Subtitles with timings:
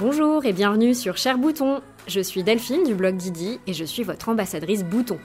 [0.00, 1.80] Bonjour et bienvenue sur Cher Bouton.
[2.08, 5.20] Je suis Delphine du blog Didi et je suis votre ambassadrice Bouton.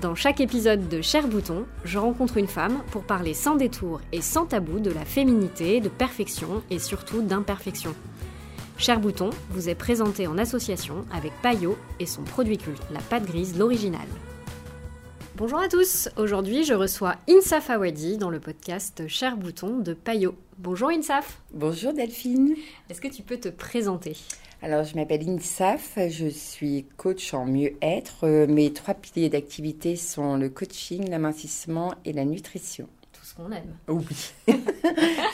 [0.00, 4.20] Dans chaque épisode de Cher Bouton, je rencontre une femme pour parler sans détour et
[4.20, 7.94] sans tabou de la féminité, de perfection et surtout d'imperfection.
[8.76, 13.26] Cher Bouton vous est présenté en association avec Payot et son produit culte, la pâte
[13.26, 14.08] grise, l'original.
[15.42, 20.36] Bonjour à tous, aujourd'hui je reçois Insaf Awadi dans le podcast Cher Bouton de Payot.
[20.58, 21.42] Bonjour Insaf.
[21.52, 22.54] Bonjour Delphine.
[22.88, 24.16] Est-ce que tu peux te présenter?
[24.62, 28.46] Alors je m'appelle Insaf, je suis coach en mieux-être.
[28.46, 32.88] Mes trois piliers d'activité sont le coaching, l'amincissement et la nutrition.
[33.12, 33.74] Tout ce qu'on aime.
[33.88, 34.06] Oui.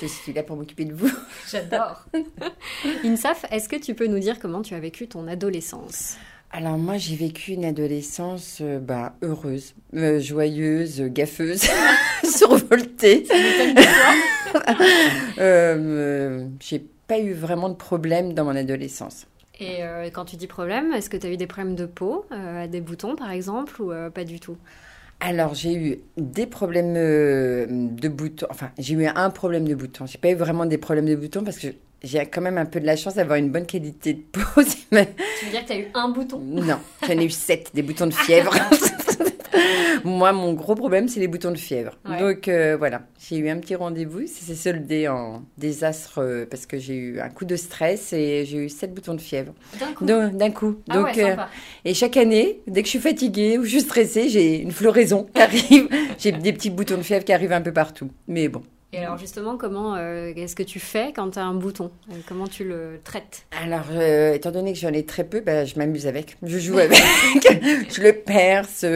[0.00, 1.12] je suis là pour m'occuper de vous.
[1.50, 2.06] J'adore.
[3.04, 6.16] Insaf, est-ce que tu peux nous dire comment tu as vécu ton adolescence?
[6.50, 11.62] Alors moi j'ai vécu une adolescence euh, bah, heureuse, euh, joyeuse, gaffeuse,
[12.24, 13.24] survoltée.
[15.38, 19.26] Euh, euh, j'ai pas eu vraiment de problème dans mon adolescence.
[19.60, 22.24] Et euh, quand tu dis problème, est-ce que tu as eu des problèmes de peau,
[22.32, 24.56] euh, des boutons par exemple, ou euh, pas du tout?
[25.20, 28.46] Alors, j'ai eu des problèmes de boutons.
[28.50, 30.06] Enfin, j'ai eu un problème de boutons.
[30.06, 31.68] J'ai pas eu vraiment des problèmes de boutons parce que
[32.02, 34.40] j'ai quand même un peu de la chance d'avoir une bonne qualité de peau.
[34.90, 36.38] Tu veux dire que tu as eu un bouton?
[36.40, 38.52] Non, j'en ai eu sept, des boutons de fièvre.
[40.04, 41.92] Moi, mon gros problème, c'est les boutons de fièvre.
[42.08, 42.18] Ouais.
[42.18, 44.26] Donc, euh, voilà, j'ai eu un petit rendez-vous.
[44.26, 48.44] Ça s'est soldé en désastre euh, parce que j'ai eu un coup de stress et
[48.46, 49.52] j'ai eu sept boutons de fièvre.
[49.78, 50.04] D'un coup?
[50.06, 50.76] D'un coup.
[50.88, 51.36] Ah Donc, ouais, euh,
[51.84, 55.26] et chaque année, dès que je suis fatiguée ou je suis stressée, j'ai une floraison
[55.34, 55.88] qui arrive.
[56.18, 58.10] j'ai des petits boutons de fièvre qui arrivent un peu partout.
[58.28, 58.62] Mais bon.
[58.94, 61.90] Et alors justement, comment euh, est-ce que tu fais quand tu as un bouton?
[62.10, 63.44] Euh, Comment tu le traites?
[63.62, 66.38] Alors, euh, étant donné que j'en ai très peu, bah, je m'amuse avec.
[66.42, 66.96] Je joue avec.
[67.92, 68.86] je le perce.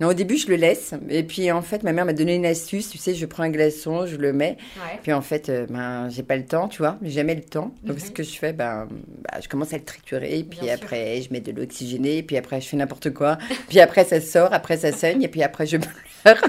[0.00, 0.92] Non, au début, je le laisse.
[1.08, 2.90] Et puis, en fait, ma mère m'a donné une astuce.
[2.90, 4.58] Tu sais, je prends un glaçon, je le mets.
[4.76, 4.98] Ouais.
[5.02, 6.98] Puis, en fait, euh, ben, j'ai pas le temps, tu vois.
[7.00, 7.72] J'ai jamais le temps.
[7.84, 8.04] Donc, Mhm.
[8.04, 10.44] ce que je fais, ben, bah, je commence à le triturer.
[10.50, 10.84] Puis Bien sûr.
[10.84, 12.22] après, je mets de l'eau oxygénée.
[12.22, 13.38] Puis après, je fais n'importe quoi.
[13.70, 14.52] Puis après, ça sort.
[14.52, 15.22] Après, ça saigne.
[15.22, 16.42] Et puis après, je pleure.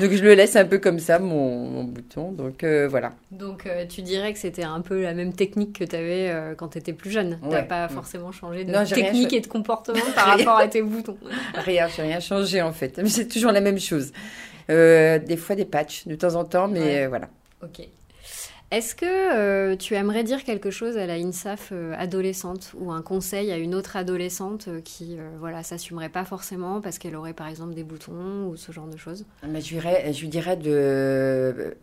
[0.00, 1.94] Donc, je le laisse un peu comme ça, mon, mon
[2.32, 3.12] Donc, euh, voilà.
[3.30, 6.68] Donc euh, tu dirais que c'était un peu la même technique que tu avais quand
[6.68, 7.38] tu étais plus jeune.
[7.42, 7.62] T'as Ouais.
[7.62, 7.90] pas Mm.
[7.90, 11.16] forcément changé de Non, j'ai rien technique et de comportement par rapport à tes boutons.
[11.54, 13.00] Rien, j'ai rien changé en fait.
[13.06, 14.12] C'est toujours la même chose.
[14.70, 17.04] Euh, des fois des patchs de temps en temps, mais Ouais.
[17.04, 17.28] euh, voilà.
[17.62, 17.86] Ok.
[18.70, 23.02] Est-ce que euh, tu aimerais dire quelque chose à la INSAF euh, adolescente ou un
[23.02, 27.48] conseil à une autre adolescente euh, qui voilà s'assumerait pas forcément parce qu'elle aurait par
[27.48, 29.24] exemple des boutons ou ce genre de choses?
[29.44, 31.74] Mais je, dirais, je dirais de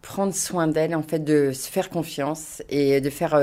[0.00, 3.36] prendre soin d'elle, en fait, de se faire confiance et de faire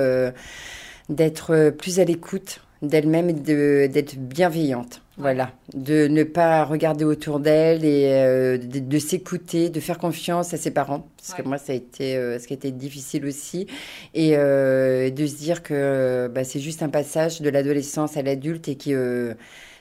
[1.10, 5.02] d'être plus à l'écoute d'elle-même de- d'être bienveillante.
[5.18, 10.54] Voilà, de ne pas regarder autour d'elle et euh, de, de s'écouter, de faire confiance
[10.54, 11.44] à ses parents, parce Ouais.
[11.44, 13.66] que moi ça a été euh, ce qui a été difficile aussi,
[14.14, 18.68] et euh, de se dire que bah, c'est juste un passage de l'adolescence à l'adulte
[18.68, 19.36] et euh,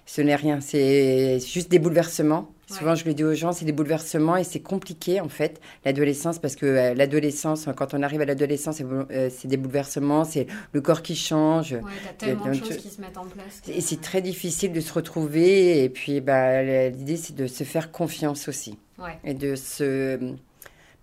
[0.06, 2.50] ce n'est rien, c'est juste des bouleversements.
[2.70, 2.78] Ouais.
[2.78, 6.38] Souvent, je le dis aux gens, c'est des bouleversements et c'est compliqué en fait, l'adolescence,
[6.38, 10.46] parce que euh, l'adolescence, quand on arrive à l'adolescence, c'est euh, c'est des bouleversements, c'est
[10.72, 11.72] le corps qui change.
[11.72, 11.80] Ouais,
[12.18, 13.60] t'as tellement de choses qui se mettent en place.
[13.68, 15.84] Et c'est très difficile de se retrouver.
[15.84, 18.78] Et puis, bah, l'idée, c'est de se faire confiance aussi.
[18.98, 19.18] Ouais.
[19.24, 20.18] Et de se.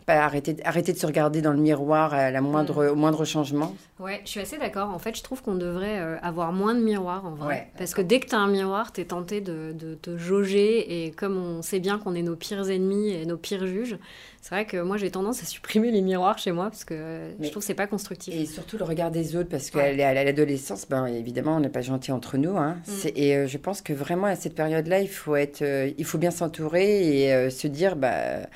[0.05, 3.75] Pas arrêter, arrêter de se regarder dans le miroir à la moindre, au moindre changement.
[3.99, 4.89] Ouais, je suis assez d'accord.
[4.89, 7.47] En fait, je trouve qu'on devrait euh, avoir moins de miroirs en vrai.
[7.47, 10.17] Ouais, Parce que dès que tu as un miroir, tu es tenté de, de te
[10.17, 11.05] jauger.
[11.05, 13.97] Et comme on sait bien qu'on est nos pires ennemis et nos pires juges,
[14.41, 17.31] c'est vrai que moi j'ai tendance à supprimer les miroirs chez moi parce que euh,
[17.39, 18.33] je trouve que c'est pas constructif.
[18.33, 19.95] Et surtout le regard des autres, parce Ouais.
[19.95, 22.57] qu'à l'adolescence, ben, évidemment, on n'est pas gentil entre nous.
[22.57, 22.77] Hein.
[22.87, 22.91] Mm.
[23.15, 25.63] Et euh, je pense que vraiment, à cette période-là, il faut, être,
[25.95, 28.47] il faut bien s'entourer et se dire, bah,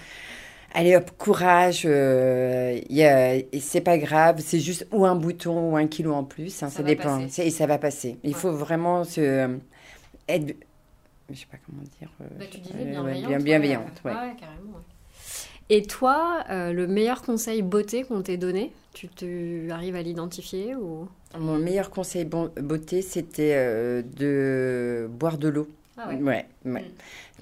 [0.76, 2.80] allez hop, courage, euh,
[3.60, 6.84] c'est pas grave, c'est juste ou un bouton ou un kilo en plus, hein, Ça
[6.84, 7.20] dépend.
[7.38, 8.18] Et ça va passer.
[8.24, 8.36] Il Ouais.
[8.40, 9.58] faut vraiment se, euh,
[10.28, 10.56] être,
[11.32, 12.10] je sais pas comment dire.
[12.22, 13.28] euh, Bah, tu disais euh, ouais, bienveillante.
[13.28, 14.12] bien- ouais, bienveillante, ouais.
[14.12, 14.18] ouais.
[14.18, 14.78] Ouais, carrément.
[14.78, 14.84] ouais.
[15.70, 20.76] Et toi, euh, le meilleur conseil beauté qu'on t'ait donné, tu te arrives à l'identifier
[20.76, 21.08] ou?
[21.40, 23.56] Mon meilleur conseil bon- beauté, c'était
[24.04, 25.68] de boire de l'eau.
[25.98, 26.16] Ah ouais.
[26.22, 26.82] Ouais, ouais.
[26.82, 26.86] Mm.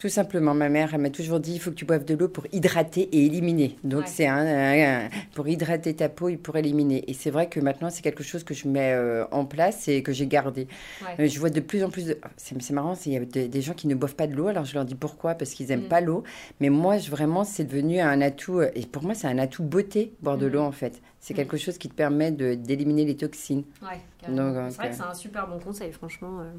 [0.04, 2.46] Tout simplement, ma mère, m'a toujours dit, il faut que tu boives de l'eau pour
[2.52, 3.78] hydrater et éliminer.
[3.86, 4.08] Donc, Ouais.
[4.08, 7.10] c'est un, un- un- pour hydrater ta peau et pour éliminer.
[7.10, 10.04] Et c'est vrai que maintenant, c'est quelque chose que je mets euh, en place et
[10.04, 10.68] que j'ai gardé.
[11.02, 11.24] Ouais.
[11.24, 12.18] Euh, je vois de plus en plus de...
[12.36, 14.48] C'est c'est marrant, il y a des, des gens qui ne boivent pas de l'eau.
[14.48, 15.36] Alors, je leur dis pourquoi?
[15.36, 15.88] Parce qu'ils n'aiment Mm.
[15.88, 16.24] pas l'eau.
[16.60, 18.60] Mais moi, je- vraiment, c'est devenu un atout.
[18.60, 20.52] euh, Et pour moi, c'est un atout beauté, boire de Mhm.
[20.52, 21.02] l'eau, en fait.
[21.22, 21.38] C'est Mm.
[21.38, 23.64] quelque chose qui te permet de- d'éliminer les toxines.
[23.82, 26.42] Ouais, c'est vrai que c'est un super bon conseil, franchement.
[26.42, 26.52] euh.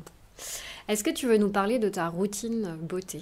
[0.88, 3.20] Est-ce que tu veux nous parler de ta routine beauté?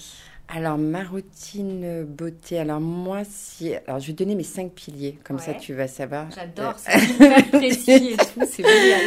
[0.49, 2.59] Alors, ma routine beauté.
[2.59, 3.73] Alors, moi, si.
[3.87, 5.19] Alors, je vais donner mes cinq piliers.
[5.25, 6.27] Comme ça, tu vas savoir.
[6.35, 9.05] J'adore, c'est super précis et tout, c'est génial.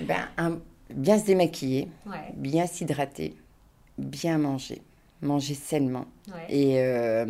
[0.00, 0.58] Ben, un-
[0.92, 3.34] bien se démaquiller, Ouais, bien s'hydrater,
[3.98, 4.82] bien manger,
[5.22, 6.46] manger sainement ouais.
[6.54, 7.24] et euh,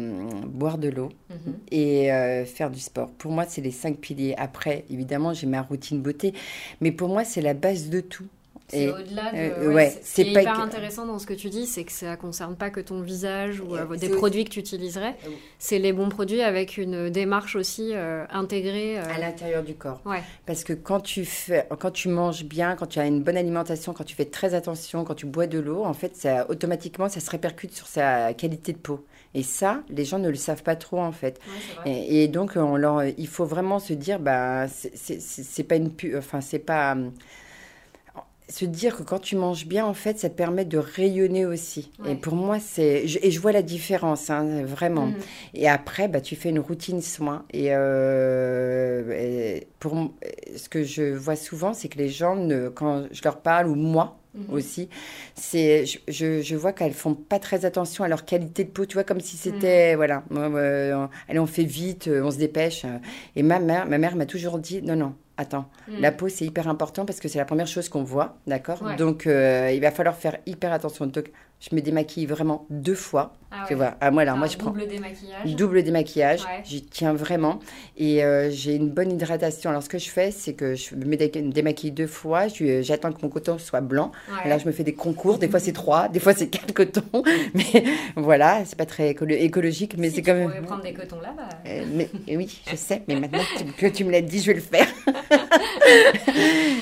[0.47, 1.55] boire de l'eau Mhm.
[1.71, 3.11] et euh, faire du sport.
[3.11, 4.35] Pour moi, c'est les cinq piliers.
[4.39, 6.33] Après, évidemment, j'ai ma routine beauté,
[6.81, 8.27] mais pour moi, c'est la base de tout.
[8.71, 9.37] C'est Et- au-delà de.
[9.37, 11.93] euh, ouais, ouais, c'est- ce hyper que- intéressant dans ce que tu dis, c'est que
[11.93, 15.17] ça concerne pas que ton visage ou euh, des produits que tu utiliserais.
[15.27, 18.99] Euh, C'est les bons produits avec une démarche aussi euh, intégrée.
[18.99, 20.03] euh, À l'intérieur du corps.
[20.05, 23.39] Ouais, Parce que quand tu, fais, quand tu manges bien, quand tu as une bonne
[23.39, 27.09] alimentation, quand tu fais très attention, quand tu bois de l'eau, en fait, ça, automatiquement,
[27.09, 29.07] ça se répercute sur sa qualité de peau.
[29.35, 31.41] Et ça, les gens ne le savent pas trop, en fait.
[31.87, 31.93] ouais.
[31.93, 36.17] Et, et donc, on leur, il faut vraiment se dire, bah, c'est pas une pu,
[36.19, 36.97] enfin, c'est pas.
[38.49, 41.91] Se dire que quand tu manges bien, en fait, ça te permet de rayonner aussi.
[41.99, 42.13] Ouais.
[42.13, 43.05] Et pour moi, c'est.
[43.23, 45.07] Et je vois la différence, hein, vraiment.
[45.07, 45.17] Mhm.
[45.55, 47.45] Et après, bah, tu fais une routine soin.
[47.53, 50.13] Et, euh, et pour
[50.57, 53.75] ce que je vois souvent, c'est que les gens, ne, quand je leur parle, ou
[53.75, 54.55] moi Mhm.
[54.55, 54.89] aussi,
[55.35, 58.87] c'est, je, je, vois qu'elles font pas très attention à leur qualité de peau.
[58.87, 62.85] Tu vois, comme si c'était, voilà, euh, allez, on fait vite, euh, on se dépêche.
[62.85, 62.99] euh.
[63.37, 65.15] Et ma mère, ma mère m'a toujours dit, non, non.
[65.41, 66.01] Attends, Mhm.
[66.01, 68.83] la peau c'est hyper important parce que c'est la première chose qu'on voit, d'accord?
[68.83, 68.97] Ouais.
[68.97, 71.07] Donc euh, il va falloir faire hyper attention.
[71.07, 73.35] Donc je me démaquille vraiment deux fois.
[73.51, 75.57] Ah Tu vois, à moi T'as moi je prends double démaquillage.
[75.57, 76.63] double démaquillage, Ouais.
[76.65, 77.61] j'y tiens vraiment.
[77.97, 79.71] Et euh, j'ai une bonne hydratation.
[79.71, 82.49] Alors, ce que je fais, c'est que je me dé- démaquille deux fois.
[82.49, 84.13] Je- J'attends que mon coton soit blanc.
[84.45, 84.51] Ouais.
[84.51, 85.39] Là, je me fais des concours.
[85.39, 87.23] Des fois, c'est trois, des fois, c'est quatre cotons.
[87.55, 87.85] Mais
[88.17, 90.49] voilà, c'est pas très écolo- écologique, mais Si, c'est tu quand même.
[90.51, 91.49] pourrais prendre des cotons là, bah...
[91.67, 94.55] Euh, mais oui, je sais, mais maintenant tu- que tu me l'as dit, je vais
[94.55, 94.87] le faire.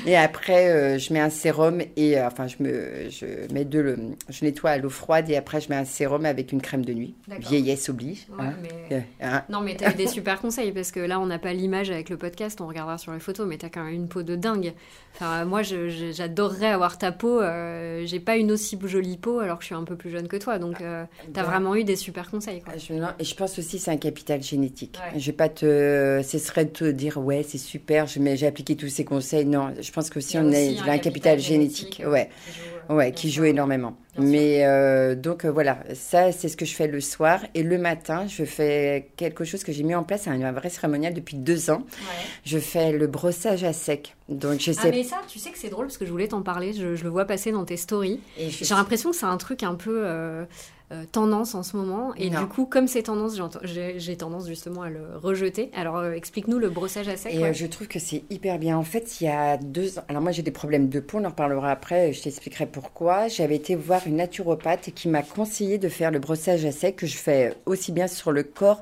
[0.07, 3.79] et après, euh, je mets un sérum et euh, enfin, je me, je mets de
[3.81, 3.97] le,
[4.29, 6.93] je nettoie à l'eau froide et après, je mets un sérum avec une crème de
[6.93, 7.15] nuit.
[7.41, 8.27] Vieillesse oblige.
[8.39, 8.55] Ouais, hein.
[8.91, 9.07] mais...
[9.21, 9.43] Hein.
[9.49, 12.11] Non, mais t'as eu des super conseils parce que là, on n'a pas l'image avec
[12.11, 14.75] le podcast, on regardera sur les photos, mais t'as quand même une peau de dingue.
[15.15, 17.41] Enfin, moi, j'adorerais avoir ta peau.
[17.41, 20.29] euh, J'ai pas une aussi jolie peau alors que je suis un peu plus jeune
[20.29, 21.47] que toi, donc euh, t'as Ouais.
[21.49, 22.61] vraiment eu des super conseils.
[22.61, 22.75] Quoi.
[22.77, 24.99] Je, non, et je pense aussi c'est un capital génétique.
[25.13, 25.19] Ouais.
[25.19, 28.47] Je vais pas te, ce serait de te dire ouais c'est super, je- mais j'ai
[28.57, 29.45] appliqué tous ces conseils.
[29.45, 33.13] Non, je pense que a on a, un capital, génétique, ouais, qui joue, euh, ouais,
[33.13, 33.99] qui joue énormément.
[34.19, 37.77] Mais euh, donc euh, voilà, ça c'est ce que je fais le soir et le
[37.77, 41.37] matin je fais quelque chose que j'ai mis en place, un, un vrai cérémonial depuis
[41.37, 41.81] deux ans.
[41.81, 42.25] Ouais.
[42.47, 44.17] Je fais le brossage à sec.
[44.31, 46.41] Donc je Ah, mais ça, tu sais que c'est drôle parce que je voulais t'en
[46.41, 48.21] parler, je, je le vois passer dans tes stories.
[48.39, 50.47] J'ai l'impression que c'est un truc un peu euh,
[50.93, 52.15] euh, tendance en ce moment.
[52.17, 52.41] Et Non.
[52.43, 55.71] du coup, comme c'est tendance, j'ai tendance justement à le rejeter.
[55.75, 57.35] Alors, euh, explique-nous le brossage à sec.
[57.35, 57.49] Et ouais.
[57.51, 58.77] euh, je trouve que c'est hyper bien.
[58.79, 61.25] En fait, il y a deux ans, alors moi j'ai des problèmes de peau, on
[61.25, 63.27] en reparlera après, je t'expliquerai pourquoi.
[63.29, 67.07] J'avais été voir une naturopathe qui m'a conseillé de faire le brossage à sec que
[67.07, 68.81] je fais aussi bien sur le corps.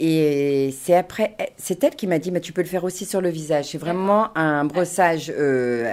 [0.00, 3.20] Et c'est après, c'est elle qui m'a dit, mais tu peux le faire aussi sur
[3.20, 3.66] le visage.
[3.66, 5.30] C'est vraiment un brossage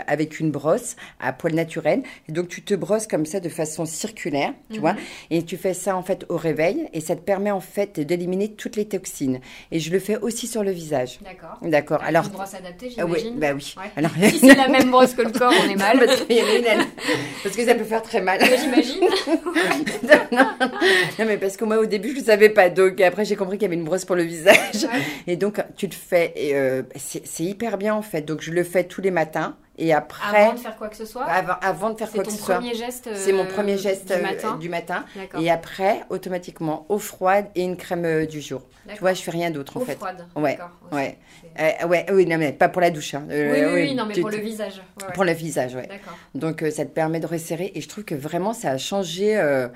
[0.07, 2.03] avec une brosse à poil naturel.
[2.27, 4.81] Et donc tu te brosses comme ça de façon circulaire, tu Mhm.
[4.81, 4.95] vois.
[5.29, 8.51] Et tu fais ça en fait au réveil et ça te permet en fait d'éliminer
[8.51, 9.39] toutes les toxines.
[9.71, 11.19] Et je le fais aussi sur le visage.
[11.25, 11.57] D'accord.
[11.63, 12.03] D'accord.
[12.03, 13.39] Alors, une brosse adaptée, ah oui, j'imagine.
[13.39, 13.75] bah oui.
[13.75, 13.91] Ouais.
[13.95, 15.97] Alors, si c'est la même brosse que le corps, on est mal.
[15.97, 18.39] parce, une, que ça peut faire très mal.
[18.59, 19.01] J'imagine.
[20.31, 23.35] non, non, mais parce que moi au début je ne savais pas, donc après j'ai
[23.35, 24.83] compris qu'il y avait une brosse pour le visage.
[24.83, 25.01] Ouais.
[25.25, 28.21] Et donc tu le fais, et euh, c'est hyper bien en fait.
[28.21, 31.05] Donc je le fais tous les matins et après, Avant de faire quoi que ce
[31.05, 31.23] soit.
[31.23, 32.55] avant, avant de faire c'est quoi que ton ce soit.
[32.55, 33.07] premier geste.
[33.07, 34.55] euh, C'est mon premier geste du euh, matin.
[34.57, 35.05] du matin.
[35.39, 38.61] Et après, automatiquement, eau froide et une crème euh, du jour.
[38.93, 39.95] Tu vois, je fais rien d'autre en Eau fait.
[39.95, 40.25] froide.
[40.35, 40.57] Ouais,
[40.91, 41.17] ouais.
[41.57, 43.13] C'est- Euh, ouais, oui, non, mais pas pour la douche.
[43.13, 43.25] hein.
[43.29, 44.81] Euh, Oui, oui, oui, non, mais tu- pour le visage.
[44.99, 45.13] Ouais, ouais.
[45.13, 45.87] Pour le visage, ouais.
[45.87, 46.17] D'accord.
[46.35, 49.37] Donc euh, ça te permet de resserrer et je trouve que vraiment ça a changé.
[49.37, 49.67] euh,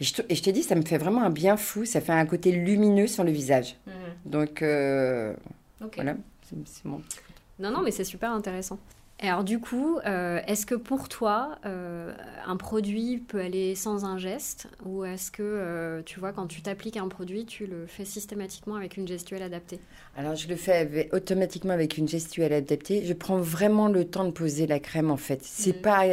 [0.00, 1.84] et, je, te- et je te dis, ça me fait vraiment un bien fou.
[1.84, 3.76] Ça fait un côté lumineux sur le visage.
[3.86, 3.92] Mhm.
[4.24, 5.34] Donc euh,
[5.84, 5.92] Ok.
[5.96, 6.14] voilà,
[6.48, 7.00] c'est c'est mon.
[7.58, 8.78] Non, non, mais c'est super intéressant.
[9.24, 12.12] Alors du coup, euh, est-ce que pour toi, euh,
[12.44, 16.60] un produit peut aller sans un geste Ou est-ce que, euh, tu vois, quand tu
[16.60, 19.78] t'appliques un produit, tu le fais systématiquement avec une gestuelle adaptée?
[20.16, 23.04] Alors je le fais avec- automatiquement avec une gestuelle adaptée.
[23.04, 25.38] Je prends vraiment le temps de poser la crème en fait.
[25.44, 25.82] C'est Mhm.
[25.82, 26.04] pas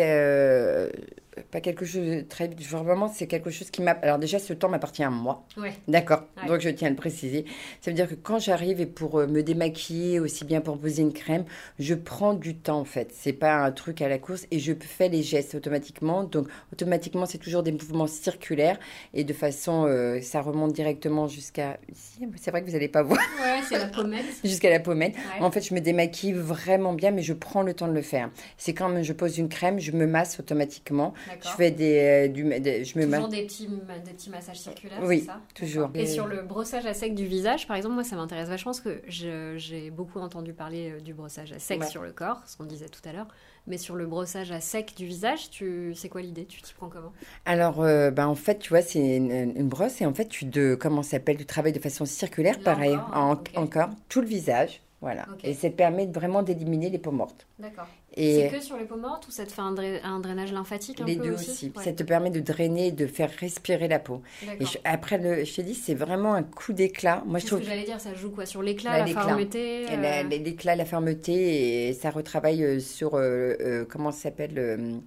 [1.51, 3.91] pas quelque chose de très vraiment c'est quelque chose qui m'a.
[3.91, 5.45] Alors déjà ce temps m'appartient à moi.
[5.57, 5.73] Ouais.
[5.87, 6.23] D'accord.
[6.41, 6.47] Ouais.
[6.47, 7.45] Donc je tiens à le préciser.
[7.81, 11.01] Ça veut dire que quand j'arrive et pour euh, me démaquiller, aussi bien pour poser
[11.01, 11.45] une crème,
[11.79, 13.11] je prends du temps en fait.
[13.13, 16.23] C'est pas un truc à la course et je fais les gestes automatiquement.
[16.23, 18.79] Donc automatiquement, c'est toujours des mouvements circulaires
[19.13, 22.27] et de façon, euh, ça remonte directement jusqu'à ici.
[22.37, 24.25] C'est vrai que vous n'allez pas voir Ouais, c'est la pommette.
[24.43, 25.15] jusqu'à la pommette.
[25.15, 25.41] Ouais.
[25.41, 28.29] En fait, je me démaquille vraiment bien, mais je prends le temps de le faire.
[28.57, 32.43] C'est quand je pose une crème, je me masse automatiquement Je fais des, euh, du,
[32.59, 35.89] des- je me Toujours ma- des petits, des petits massages circulaires, Oui, c'est ça toujours.
[35.93, 38.81] Et sur le brossage à sec du visage, par exemple, moi ça m'intéresse vachement parce
[38.81, 41.87] que j'ai beaucoup entendu parler euh, du brossage à sec Ouais.
[41.87, 43.27] sur le corps, ce qu'on disait tout à l'heure.
[43.67, 45.93] Mais sur le brossage à sec du visage, tu...
[45.95, 46.45] c'est quoi l'idée?
[46.45, 47.11] Tu t'y prends comment?
[47.45, 50.45] Alors, euh, ben, en fait, tu vois, c'est une, une brosse et en fait, tu
[50.45, 53.51] de, comment s'appelle, tu travailles de façon circulaire, Là pareil, encore, en- ok.
[53.57, 55.25] encore, tout le visage, voilà.
[55.43, 57.45] Et ça permet vraiment d'éliminer les peaux mortes.
[57.59, 57.87] D'accord.
[58.19, 61.01] C'est que sur les peaux mortes ou ça te fait un, drai- un drainage lymphatique
[61.01, 61.71] un les peu deux aussi, aussi.
[61.75, 61.83] Ouais.
[61.83, 64.21] Ça te permet de drainer, et de faire respirer la peau.
[64.59, 67.23] Et je- après, le, je te dis, c'est vraiment un coup d'éclat.
[67.25, 69.05] Moi, je C'est ce trouve que j'allais dire, ça joue quoi Sur l'éclat, Bah, la
[69.07, 74.99] fermeté euh, l'éclat, la fermeté, et ça retravaille euh, sur, euh, euh, comment ça s'appelle,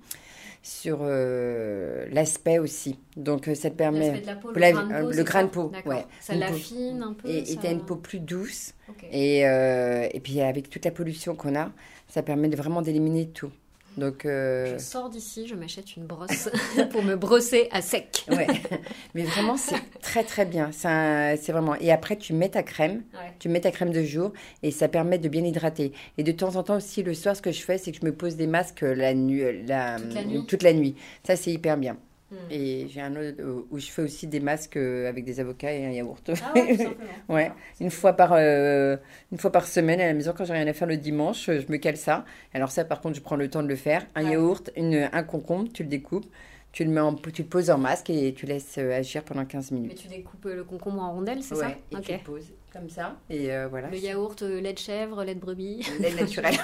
[0.64, 2.98] sur euh, l'aspect aussi.
[3.16, 4.20] Donc, euh, ça te permet...
[4.20, 5.92] de la peau, le la- grain de peau, le c'est grain ça de peau, D'accord.
[5.92, 6.06] ouais.
[6.20, 7.60] Ça l'affine un peu Et ça...
[7.60, 8.72] tu as une peau plus douce.
[9.12, 11.72] Euh, et puis avec toute la pollution qu'on a,
[12.12, 13.50] ça permet de vraiment d'éliminer tout.
[13.96, 16.50] Donc, euh, Je sors d'ici, je m'achète une brosse
[16.90, 18.24] pour me brosser à sec.
[18.30, 18.46] ouais.
[19.14, 20.70] Mais vraiment, c'est très très bien.
[20.72, 21.74] C'est vraiment.
[21.76, 23.32] Et après, tu mets ta crème, Ouais.
[23.38, 25.92] tu mets ta crème de jour et ça permet de bien hydrater.
[26.18, 28.04] Et de temps en temps aussi, le soir, ce que je fais, c'est que je
[28.06, 30.94] me pose des masques la nuit, la, Toute la nuit toute la nuit.
[31.26, 31.96] Ça, c'est hyper bien.
[32.32, 32.50] Hmm.
[32.50, 35.70] Et j'ai un autre euh, où je fais aussi des masques euh, avec des avocats
[35.72, 36.30] et un yaourt.
[36.42, 36.94] Ah ouais, tout.
[37.32, 37.52] Ouais.
[37.78, 38.96] Une fois par euh,
[39.30, 41.70] une fois par semaine à la maison quand j'ai rien à faire le dimanche, je
[41.70, 42.24] me cale ça.
[42.54, 44.06] Alors ça par contre, je prends le temps de le faire.
[44.14, 44.32] Un Ouais.
[44.32, 46.24] yaourt, une, un concombre, tu le découpes,
[46.72, 49.70] tu le mets en, tu le poses en masque et tu laisses agir pendant 15
[49.72, 49.98] Mais minutes.
[50.00, 52.18] tu découpes le concombre en rondelles, c'est Ouais, et ça tu Ok.
[52.18, 53.90] le poses comme ça et euh, voilà.
[53.90, 55.86] Le yaourt, lait de chèvre, lait de brebis.
[56.00, 56.54] Lait naturel.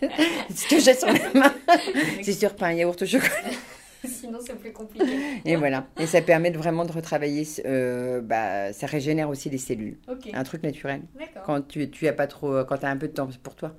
[0.54, 1.54] ce que j'ai sur la main.
[2.22, 3.30] C'est sûr pas un yaourt au chocolat.
[4.04, 5.06] Sinon, c'est plus compliqué.
[5.44, 5.86] Et voilà.
[5.98, 7.46] Et ça permet de vraiment de retravailler.
[7.66, 9.98] euh, bah, ça régénère aussi les cellules.
[10.32, 11.02] Un truc naturel.
[11.18, 11.42] D'accord.
[11.44, 13.74] Quand tu tu as pas trop, quand tu as un peu de temps pour toi.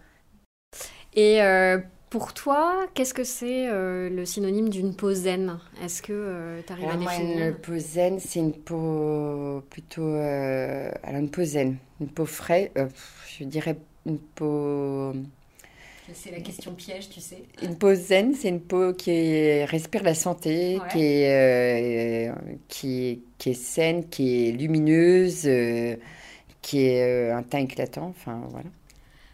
[1.13, 5.59] Et euh, pour toi, qu'est-ce que c'est euh, le synonyme d'une peau zen?
[5.83, 7.47] Est-ce que tu arrives à définir?
[7.47, 10.03] une peau zen, c'est une peau plutôt.
[10.03, 12.87] euh, alors, une peau zen, une peau fraîche, euh,
[13.37, 15.13] je dirais une peau.
[16.13, 17.43] C'est la question piège, tu sais.
[17.61, 20.87] Une peau zen, c'est une peau qui respire la santé, Ouais.
[20.91, 22.33] qui, est, euh,
[22.67, 25.95] qui, est, qui est saine, qui est lumineuse, euh,
[26.61, 28.07] qui est euh, un teint éclatant.
[28.09, 28.69] Enfin, voilà.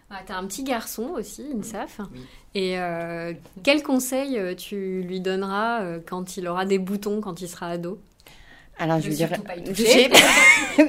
[0.09, 1.99] Ah, T'as un petit garçon aussi, Insaf.
[2.13, 2.21] Oui.
[2.55, 7.67] Et euh, quel conseil tu lui donneras quand il aura des boutons, quand il sera
[7.71, 7.99] ado?
[8.79, 9.37] Alors, De je lui dirais.
[9.45, 10.09] pas y toucher.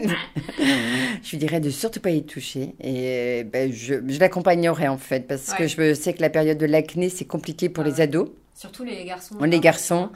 [1.23, 2.75] je lui dirais de surtout pas y toucher.
[2.81, 6.67] Et ben, je, je l'accompagnerai en fait, parce que je sais que la période de
[6.67, 8.29] l'acné, c'est compliqué pour Ah les ados.
[8.55, 9.37] Surtout les garçons.
[9.41, 10.11] Les hein, garçons.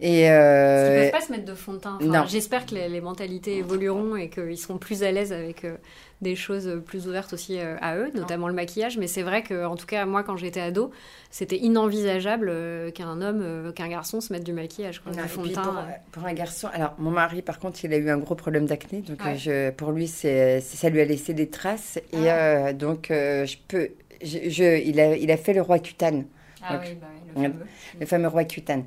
[0.00, 1.96] Et Parce euh, peuvent pas se mettre de fond de teint.
[2.00, 2.24] Enfin, non.
[2.26, 5.76] J'espère que les, les mentalités évolueront et qu'ils seront plus à l'aise avec euh,
[6.20, 8.98] des choses plus ouvertes aussi euh, à eux, notamment le maquillage.
[8.98, 10.90] Mais c'est vrai que, en tout cas, moi, quand j'étais ado,
[11.30, 15.28] c'était inenvisageable euh, qu'un homme, euh, qu'un garçon se mette du maquillage, quoi, non, du
[15.28, 15.62] fond de teint.
[15.62, 15.82] pour, euh.
[16.12, 19.00] pour un garçon, alors mon mari par contre, il a eu un gros problème d'acné,
[19.00, 19.32] donc Ouais.
[19.48, 21.98] euh, je, pour lui, c'est, ça lui a laissé des traces.
[22.12, 22.68] Et Ah.
[22.68, 23.88] euh, donc, euh, je peux,
[24.22, 26.24] je, je- il, a, il a fait le roi cutane.
[26.68, 27.66] Ah oui, bah oui, le fameux.
[28.00, 28.84] le fameux roi cutane.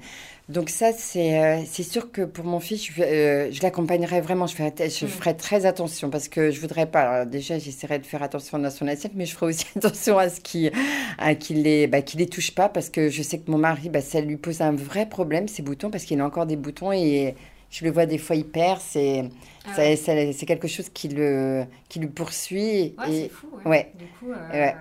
[0.49, 4.47] Donc ça, c'est euh, c'est sûr que pour mon fils, je, euh, je l'accompagnerai vraiment,
[4.47, 8.05] je ferai, je ferai très attention parce que je voudrais pas, alors déjà j'essaierai de
[8.05, 10.71] faire attention dans son assiette, mais je ferai aussi attention à ce qui,
[11.19, 13.89] à qu'il les, bah, qu'il les touche pas parce que je sais que mon mari,
[13.89, 16.91] bah, ça lui pose un vrai problème, ces boutons, parce qu'il a encore des boutons
[16.91, 17.35] et
[17.69, 19.29] je le vois des fois, il perd, c'est
[19.65, 19.95] Ah ouais.
[19.95, 22.95] c'est quelque chose qui le, qui le poursuit.
[22.97, 23.47] Ouais, et, c'est fou.
[23.63, 23.69] Ouais.
[23.69, 23.93] ouais.
[23.97, 24.71] Du coup, euh,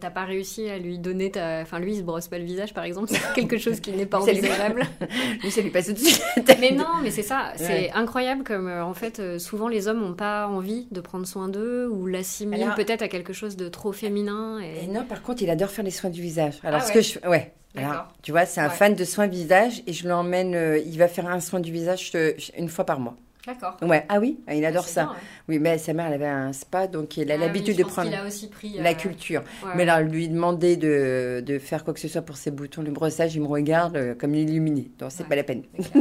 [0.00, 1.60] t'as- pas réussi à lui donner ta.
[1.60, 3.08] Enfin, lui, il se brosse pas le visage, par exemple.
[3.10, 4.82] C'est quelque chose qui n'est pas envisageable.
[5.42, 6.20] lui, ça lui passe au-dessus.
[6.60, 7.52] mais non, mais c'est ça.
[7.56, 11.26] C'est incroyable comme, euh, en fait, euh, souvent les hommes n'ont pas envie de prendre
[11.26, 14.60] soin d'eux ou l'assimilent peut-être à quelque chose de trop féminin.
[14.60, 14.86] Et Et...
[14.88, 16.58] non, par contre, il adore faire les soins du visage.
[16.64, 17.52] Alors, Ah ce que je ouais.
[17.76, 18.12] Alors, D'accord.
[18.22, 18.74] tu vois, c'est un Ouais.
[18.74, 20.54] fan de soins visage et je l'emmène.
[20.54, 23.16] euh, il va faire un soin du visage euh, une fois par mois.
[23.46, 23.76] D'accord.
[23.82, 24.06] Ouais.
[24.08, 25.02] Ah oui, il adore C'est ça.
[25.04, 25.18] bien, ouais.
[25.48, 28.08] Oui, mais sa mère, elle avait un spa, donc il a Ah l'habitude de prendre
[28.08, 29.42] qu'il a aussi pris la euh, culture.
[29.64, 32.80] ouais, Mais là, lui demander de, de faire quoi que ce soit pour ses boutons,
[32.82, 34.90] le brossage, il me regarde comme illuminé.
[34.98, 35.64] Donc, c'est pas la peine.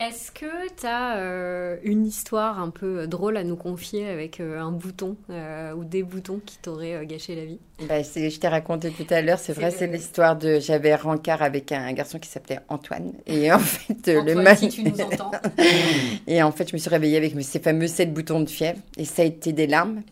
[0.00, 0.46] Est-ce que
[0.78, 5.72] tu as une histoire un peu drôle à nous confier avec euh, un bouton euh,
[5.72, 7.58] ou des boutons qui t'auraient euh, gâché la vie?
[7.88, 10.58] Bah, je t'ai raconté tout à l'heure, c'est vrai, c'est l'histoire de.
[10.58, 13.12] J'avais rencard avec un garçon qui s'appelait Antoine.
[13.26, 14.56] Et en fait, euh, le mal.
[14.56, 15.30] si tu nous entends.
[16.26, 18.80] Et en fait, je me suis réveillée avec ces fameux 7 boutons de fièvre.
[18.96, 20.02] Et ça a été des larmes.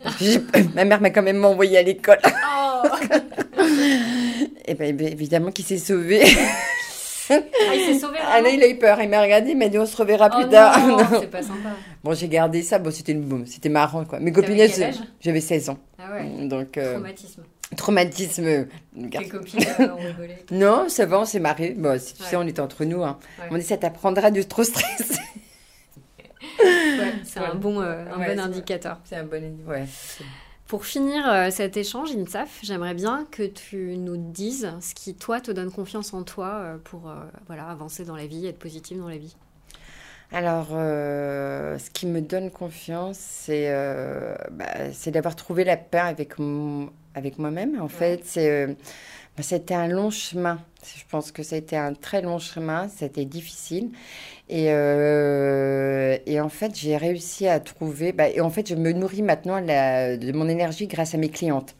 [0.75, 2.19] Ma mère m'a quand même envoyée à l'école.
[2.25, 2.87] Oh
[4.65, 6.23] Et bien, évidemment qu'il s'est sauvé.
[7.29, 9.01] Ah, il s'est sauvé Ah là, vraiment il a eu peur.
[9.01, 10.79] Il m'a regardé, il m'a dit on se reverra plus Oh tard.
[10.87, 11.05] non, Non.
[11.19, 11.69] c'est pas sympa.
[12.03, 12.79] Bon, j'ai gardé ça.
[12.79, 13.21] Bon, c'était une...
[13.23, 14.19] bon, c'était marrant, quoi.
[14.19, 14.57] Mes copines,
[15.19, 15.77] j'avais 16 ans.
[15.99, 17.43] Ah ouais, Donc, euh, traumatisme.
[17.75, 18.67] traumatisme.
[19.11, 20.35] Tes copines euh, ont rigolé.
[20.51, 21.73] Non, ça va, on s'est marré.
[21.77, 22.29] Bon, si tu Ouais.
[22.29, 23.03] sais, on est entre nous.
[23.03, 23.17] Hein.
[23.39, 23.47] Ouais.
[23.51, 25.19] On dit ça t'apprendra de trop stresser.
[26.59, 28.99] Ouais, c'est un bon, euh, un bon indicateur.
[29.05, 29.41] C'est un bon.
[29.67, 29.83] Ouais.
[30.67, 35.39] Pour finir euh, cet échange, Insaf, j'aimerais bien que tu nous dises ce qui, toi,
[35.39, 37.15] te donne confiance en toi euh, pour euh,
[37.47, 39.37] voilà, avancer dans la vie, être positive dans la vie.
[40.33, 44.65] Alors, euh, ce qui me donne confiance, c'est euh, bah,
[45.07, 46.33] d'avoir trouvé la paix avec,
[47.15, 47.79] avec moi-même.
[47.81, 48.73] En fait, c'est, euh,
[49.37, 50.59] bah, c'était un long chemin.
[50.83, 52.87] Je pense que ça a été un très long chemin.
[52.87, 53.89] C'était difficile.
[54.49, 58.11] Et, euh, et en fait, j'ai réussi à trouver.
[58.13, 61.29] bah, et en fait, je me nourris maintenant la- de mon énergie grâce à mes
[61.29, 61.75] clientes.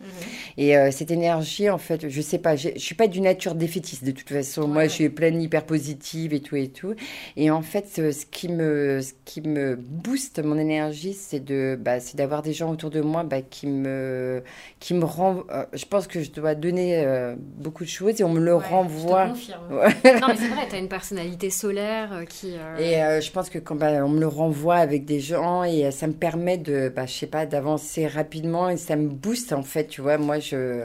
[0.57, 4.03] Et euh, cette énergie, en fait, je sais pas, je suis pas d'une nature défaitiste
[4.03, 4.63] de toute façon.
[4.63, 4.89] Ouais, Moi, ouais.
[4.89, 6.93] je suis pleine hyper positive et tout et tout.
[7.37, 11.77] Et en fait, ce, ce qui me, ce qui me booste mon énergie, c'est de,
[11.79, 14.43] bah, c'est d'avoir des gens autour de moi bah, qui me,
[14.79, 15.43] qui me rend.
[15.51, 18.55] euh, je pense que je dois donner euh, beaucoup de choses et on me le
[18.87, 19.27] renvoie.
[19.27, 19.63] Je te confirme.
[19.77, 20.19] Ouais.
[20.19, 22.53] non, mais c'est vrai, tu as une personnalité solaire euh, qui.
[22.57, 25.63] euh, Et euh, je pense que quand bah, on me le renvoie avec des gens
[25.63, 29.53] et ça me permet de, bah, je sais pas, d'avancer rapidement et ça me booste
[29.53, 30.17] en fait, tu vois.
[30.17, 30.83] Moi, je,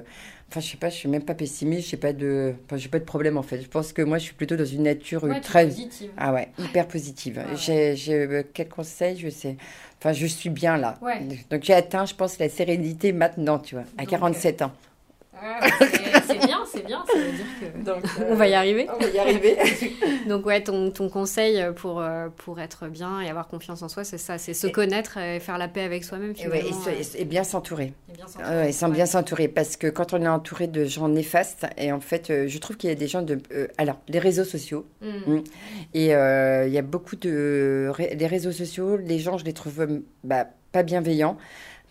[0.50, 2.88] enfin, je sais pas, je suis même pas pessimiste, je sais pas de, enfin, j'ai
[2.88, 3.60] pas de problème en fait.
[3.62, 6.10] Je pense que moi, je suis plutôt dans une nature ouais, très, positive.
[6.18, 7.38] ah ouais, hyper positive.
[7.38, 7.56] Ouais.
[7.56, 9.56] J'ai, j'ai quel conseil, je sais.
[9.98, 10.98] Enfin, je suis bien là.
[11.00, 11.20] Ouais.
[11.50, 14.72] Donc j'ai atteint, je pense, la sérénité maintenant, tu vois, à Donc, 47 ans.
[15.34, 15.68] Ouais,
[16.26, 17.84] c'est- bien, c'est bien, ça veut dire que.
[17.84, 18.86] Donc, On va y arriver.
[18.94, 19.56] On va y arriver.
[20.28, 24.04] Donc ouais, ton, ton conseil pour, euh, pour être bien et avoir confiance en soi,
[24.04, 27.18] c'est ça, c'est se Et- connaître et faire la paix avec soi-même et, ouais, et
[27.18, 27.92] et- et bien s'entourer.
[28.10, 28.62] et bien s'entourer.
[28.88, 28.90] Ouais.
[28.94, 32.46] bien s'entourer parce que quand on est entouré de gens néfastes et en fait euh,
[32.48, 35.38] je trouve qu'il y a des gens de euh, alors les réseaux sociaux Mm.
[35.94, 39.80] et euh, il y a beaucoup de les réseaux sociaux les gens je les trouve
[39.80, 41.36] euh, bah, pas bienveillants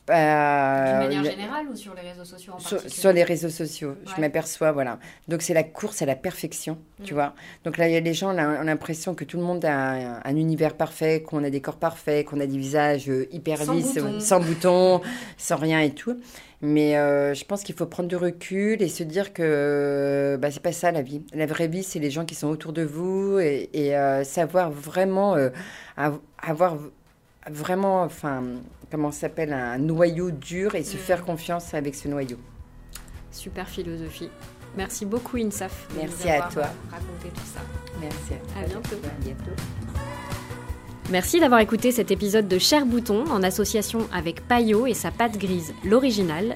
[0.08, 3.24] D'une Euh, manière le- générale ou sur les réseaux sociaux en sur, particulier sur les
[3.24, 4.98] réseaux sociaux, je m'aperçois, voilà.
[5.28, 7.16] Donc c'est la course à la perfection, tu Mm.
[7.16, 7.36] vois.
[7.64, 9.44] Donc là, il y a les gens, on a, on a l'impression que tout le
[9.44, 13.10] monde a un, un univers parfait, qu'on a des corps parfaits, qu'on a des visages
[13.10, 14.20] euh, hyper Sans lisses, boutons.
[14.20, 15.02] sans boutons,
[15.38, 16.20] sans rien et tout.
[16.64, 20.62] Mais euh, je pense qu'il faut prendre du recul et se dire que bah, c'est
[20.64, 21.24] pas ça la vie.
[21.34, 24.72] La vraie vie, c'est les gens qui sont autour de vous et, et, euh, savoir
[24.72, 25.36] vraiment
[25.96, 26.78] av- avoir
[27.50, 28.44] vraiment, enfin,
[28.92, 31.00] comment s'appelle, un noyau dur et se Mm.
[31.00, 32.38] faire confiance avec ce noyau.
[33.32, 34.30] Super philosophie.
[34.78, 35.88] Merci beaucoup Insaf.
[35.94, 36.64] de Merci nous à toi.
[36.92, 37.62] Raconté tout ça.
[38.00, 38.34] Merci.
[38.58, 38.96] À bientôt.
[39.06, 39.52] À bientôt.
[41.10, 45.38] Merci d'avoir écouté cet épisode de Cher Bouton en association avec Payot et sa pâte
[45.38, 46.56] grise, l'original.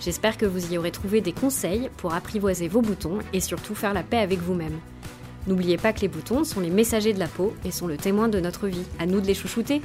[0.00, 3.94] J'espère que vous y aurez trouvé des conseils pour apprivoiser vos boutons et surtout faire
[3.94, 4.78] la paix avec vous-même.
[5.48, 8.28] N'oubliez pas que les boutons sont les messagers de la peau et sont le témoin
[8.28, 8.84] de notre vie.
[9.00, 9.80] À nous de les chouchouter.